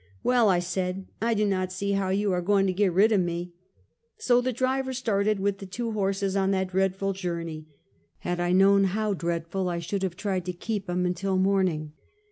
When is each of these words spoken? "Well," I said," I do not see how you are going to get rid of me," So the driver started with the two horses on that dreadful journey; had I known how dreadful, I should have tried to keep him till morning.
"Well," 0.23 0.49
I 0.49 0.57
said," 0.57 1.05
I 1.21 1.35
do 1.35 1.45
not 1.45 1.71
see 1.71 1.91
how 1.91 2.09
you 2.09 2.31
are 2.33 2.41
going 2.41 2.65
to 2.65 2.73
get 2.73 2.91
rid 2.91 3.11
of 3.11 3.21
me," 3.21 3.53
So 4.17 4.41
the 4.41 4.51
driver 4.51 4.93
started 4.93 5.39
with 5.39 5.59
the 5.59 5.67
two 5.67 5.91
horses 5.91 6.35
on 6.35 6.49
that 6.49 6.69
dreadful 6.69 7.13
journey; 7.13 7.67
had 8.21 8.39
I 8.39 8.51
known 8.51 8.85
how 8.85 9.13
dreadful, 9.13 9.69
I 9.69 9.77
should 9.77 10.01
have 10.01 10.15
tried 10.15 10.45
to 10.45 10.53
keep 10.53 10.89
him 10.89 11.13
till 11.13 11.37
morning. 11.37 11.93